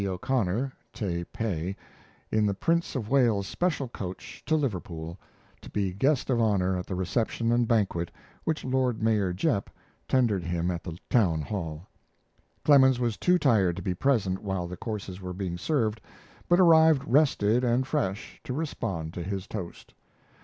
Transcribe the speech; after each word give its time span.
O'Connor 0.03 0.73
(Tay 0.93 1.23
Pay) 1.25 1.75
in 2.31 2.47
the 2.47 2.55
Prince 2.55 2.95
of 2.95 3.07
Wales's 3.11 3.47
special 3.51 3.87
coach 3.87 4.41
to 4.47 4.55
Liverpool, 4.55 5.19
to 5.61 5.69
be 5.69 5.93
guest 5.93 6.31
of 6.31 6.41
honor 6.41 6.75
at 6.75 6.87
the 6.87 6.95
reception 6.95 7.51
and 7.51 7.67
banquet 7.67 8.09
which 8.43 8.65
Lord 8.65 9.03
Mayor 9.03 9.31
Japp 9.31 9.67
tendered 10.07 10.43
him 10.43 10.71
at 10.71 10.83
the 10.83 10.97
Town 11.11 11.43
Hall. 11.43 11.85
Clemens 12.65 12.99
was 12.99 13.15
too 13.15 13.37
tired 13.37 13.75
to 13.75 13.83
be 13.83 13.93
present 13.93 14.41
while 14.41 14.67
the 14.67 14.75
courses 14.75 15.21
were 15.21 15.33
being 15.33 15.59
served, 15.59 16.01
but 16.49 16.59
arrived 16.59 17.03
rested 17.05 17.63
and 17.63 17.85
fresh 17.85 18.41
to 18.43 18.53
respond 18.53 19.13
to 19.13 19.21
his 19.21 19.45
toast. 19.45 19.93